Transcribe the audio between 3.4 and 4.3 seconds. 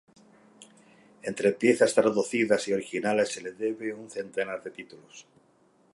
le debe un